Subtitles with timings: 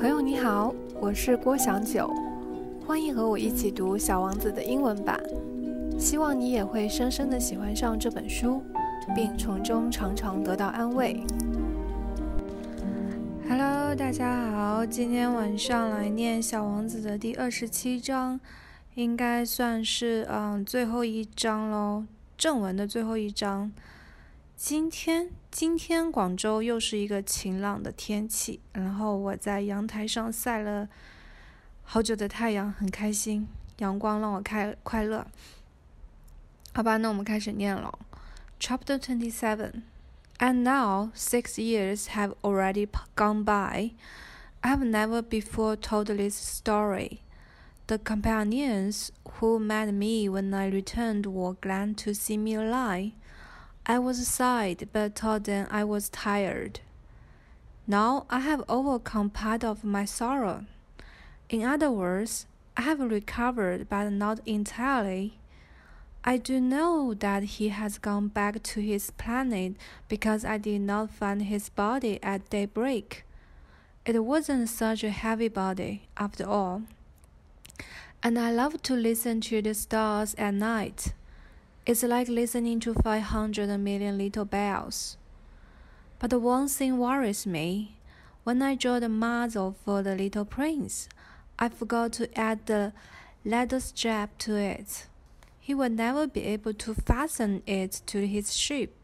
[0.00, 2.08] 朋友你好，我是郭祥九，
[2.86, 5.20] 欢迎和我一起读《小王子》的英文版。
[5.98, 8.62] 希望你也会深深的喜欢上这本书，
[9.12, 11.20] 并从中常常得到安慰。
[13.48, 18.38] Hello，大家好，今天晚上来念《小王子》的第二十七章，
[18.94, 22.04] 应该算是嗯最后一章喽，
[22.36, 23.72] 正文的最后一章。
[24.60, 30.88] 今天，今天广州又是一个晴朗的天气，然后我在阳台上晒了
[31.84, 33.46] 好久的太阳，很开心，
[33.78, 35.24] 阳光让我开快乐。
[36.74, 37.96] 好吧，那我们开始念了。
[38.58, 39.82] Chapter Twenty Seven.
[40.38, 43.92] And now six years have already gone by.
[44.62, 47.20] I have never before told this story.
[47.86, 53.12] The companions who met me when I returned were glad to see me alive.
[53.90, 56.80] I was sad, but told them I was tired.
[57.86, 60.66] Now I have overcome part of my sorrow.
[61.48, 62.44] In other words,
[62.76, 65.38] I have recovered, but not entirely.
[66.22, 69.72] I do know that he has gone back to his planet
[70.06, 73.24] because I did not find his body at daybreak.
[74.04, 76.82] It wasn't such a heavy body, after all.
[78.22, 81.14] And I love to listen to the stars at night.
[81.88, 85.16] It's like listening to 500 million little bells.
[86.18, 87.96] But the one thing worries me.
[88.44, 91.08] When I draw the muzzle for the little prince,
[91.58, 92.92] I forgot to add the
[93.42, 95.06] leather strap to it.
[95.58, 98.94] He will never be able to fasten it to his ship.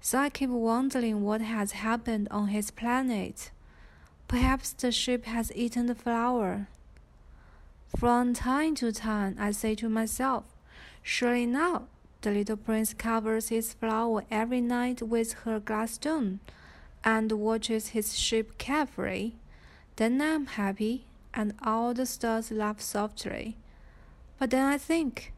[0.00, 3.52] So I keep wondering what has happened on his planet.
[4.26, 6.66] Perhaps the ship has eaten the flower.
[7.96, 10.46] From time to time, I say to myself,
[11.04, 11.86] surely not.
[12.20, 16.40] The little prince covers his flower every night with her glass stone
[17.04, 19.36] and watches his ship carefully.
[19.94, 23.56] Then I'm happy, and all the stars laugh softly.
[24.36, 25.32] But then I think,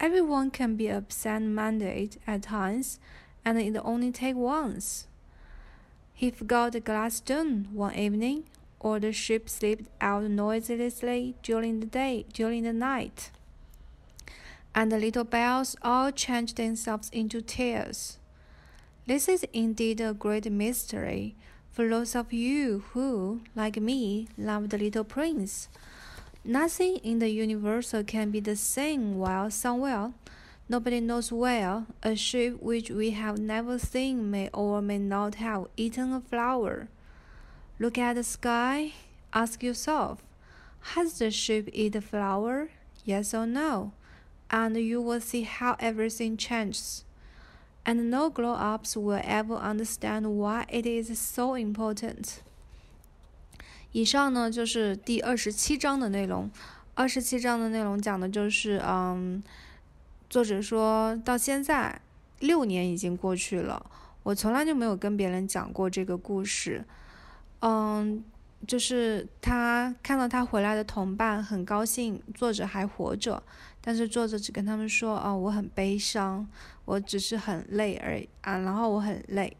[0.00, 2.98] everyone can be absent-minded at times,
[3.44, 5.06] and it only takes once.
[6.14, 8.44] He forgot the glass stone one evening,
[8.80, 13.30] or the ship slipped out noiselessly during the day, during the night
[14.74, 18.18] and the little bells all changed themselves into tears.
[19.06, 21.34] This is indeed a great mystery
[21.78, 25.68] for those of you who, like me, love the little prince.
[26.44, 30.12] Nothing in the universe can be the same while somewhere.
[30.68, 35.68] Nobody knows where a ship which we have never seen may or may not have
[35.76, 36.88] eaten a flower.
[37.78, 38.94] Look at the sky.
[39.32, 40.24] Ask yourself,
[40.80, 42.70] has the ship eaten a flower?
[43.04, 43.92] Yes or no?
[44.50, 47.02] And you will see how everything changes.
[47.84, 52.40] And no grow ups will ever understand why it is so important.
[53.92, 56.50] 以上呢就是第二十七章的内容。
[56.94, 59.42] 二十七章的内容讲的就是，嗯，
[60.28, 62.00] 作者说到现在
[62.40, 63.90] 六年已经过去了，
[64.24, 66.84] 我从来就没有跟别人讲过这个故事。
[67.60, 68.22] 嗯，
[68.66, 73.42] 就是他看到他回来的同伴很高兴，作者还活着。
[73.80, 76.46] 但是作者只跟他们说：“哦，我很悲伤，
[76.84, 79.56] 我只是很累而已啊。”然后我很累。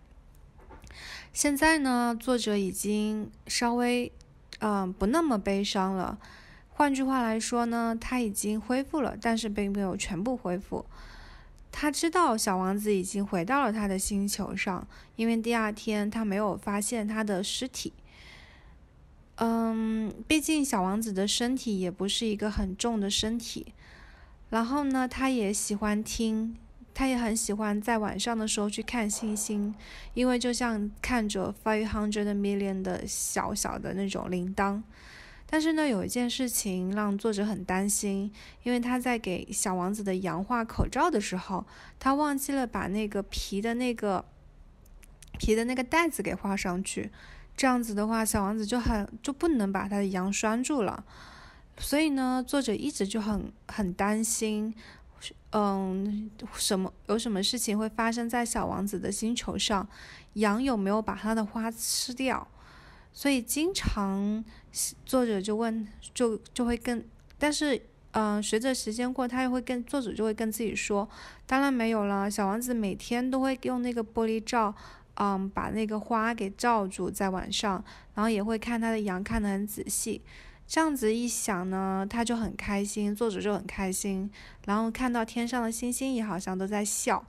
[1.32, 4.12] 现在呢，作者已经稍微
[4.59, 6.19] 嗯不那么悲伤了。
[6.70, 10.84] 换句话来说呢，他已经恢复了，但是并没有全部恢复。
[11.70, 14.86] 他知道小王子已经回到了他的星球上，
[15.16, 17.92] 因为第二天他没有发现他的尸体。
[19.41, 23.72] 嗯，毕竟小王子的身体也不是一个很重的身体。
[24.50, 26.56] 然后呢，他也喜欢听，
[26.93, 29.75] 他也很喜欢在晚上的时候去看星星，
[30.15, 34.82] 因为就像看着 five hundred million 的小小的那种铃铛。
[35.50, 38.31] 但是呢，有一件事情让作者很担心，
[38.65, 41.65] 因为他在给小王子的羊画口罩的时候，
[42.00, 44.25] 他忘记了把那个皮的那个
[45.38, 47.10] 皮的那个带子给画上去，
[47.58, 51.04] 这样子的话，小王子就很就不能把他的羊拴住了。
[51.77, 54.72] 所以呢，作者一直就很很担心，
[55.50, 59.88] 嗯，什么有什么事情会发生在小王子的星球上，
[60.34, 62.47] 羊有没有把他的花吃掉？
[63.12, 64.44] 所以经常
[65.04, 65.84] 作者就问，
[66.15, 67.04] 就就会跟，
[67.38, 67.80] 但是
[68.12, 71.09] 嗯，随着时间过，他又会跟作者就会跟自己说，
[71.44, 72.30] 当然没有了。
[72.30, 74.72] 小王子每天都会用那个玻璃罩，
[75.20, 77.84] 嗯，把那个花给罩住在晚上，
[78.15, 80.22] 然后也会看他的羊，看得很仔细。
[80.66, 84.30] 这样子一想呢，他就很开心，作者就很开心，
[84.66, 87.24] 然后看到天上的星星也好像都在笑。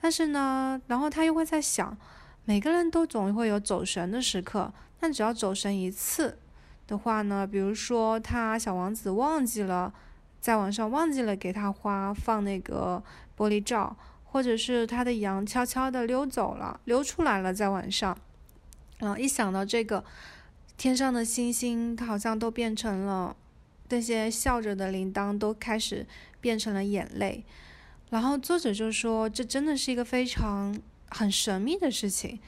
[0.00, 1.96] 但是呢，然后他又会在想，
[2.44, 6.38] 每个人都总会有走神的时刻，但只要走神一次，
[6.86, 9.94] 的话呢，比如说他小王子忘记了
[10.40, 13.02] 在晚上忘记了给他花放那个
[13.38, 13.96] 玻璃罩，
[14.32, 18.16] 或者是他的羊悄悄的溜走了，溜出来了在晚上，
[18.98, 20.02] 然后一想到这个，
[20.78, 23.36] 天上的星星好像都变成了
[23.90, 26.06] 那些笑着的铃铛都开始
[26.40, 27.44] 变成了眼泪，
[28.08, 30.74] 然后作者就说这真的是一个非常
[31.10, 32.40] 很神秘的事情，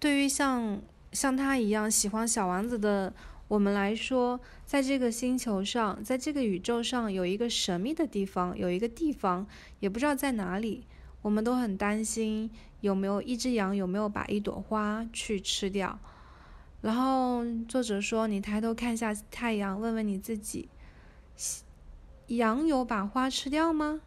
[0.00, 0.82] 对于像
[1.12, 3.14] 像他一样喜欢小王子的。
[3.46, 9.46] 我们来说，在这个星球上，在这个宇宙上，有一个神秘的地方，有一个地方，
[9.80, 10.84] 也不知道在哪里。
[11.22, 12.50] 我们都很担心，
[12.80, 15.98] 有没有一只羊有没有把一朵花去吃掉。
[16.80, 20.68] 然后作者说：“你抬头看一下太阳，问问你自己，
[22.28, 24.00] 羊有把花吃掉吗？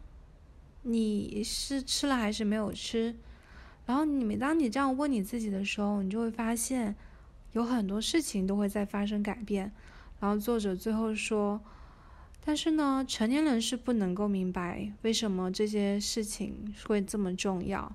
[0.82, 3.14] 你是吃了还是没有吃？
[3.86, 6.94] 然后你每当你这样问你自己的时候，你就会发现。”
[7.52, 9.70] 有很多事情都会在发生改变，
[10.18, 11.60] 然后作者最后说
[12.44, 17.90] ：“但是呢，成年人是不能够明白为什么这些事情会这么重要。”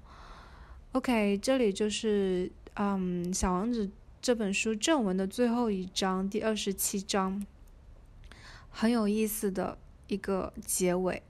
[0.93, 3.87] OK，这里就是嗯《小王子》
[4.21, 7.45] 这本书正文的最后一章，第二十七章，
[8.69, 9.77] 很有意思的
[10.07, 11.21] 一个结尾。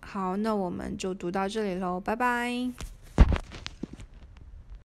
[0.00, 2.93] 好，那我们就读到这里喽，拜拜。